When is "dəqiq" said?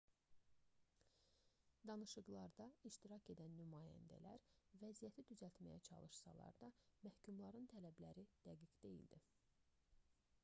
8.49-8.73